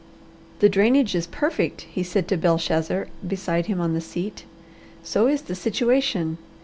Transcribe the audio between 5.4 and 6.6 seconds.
the situation.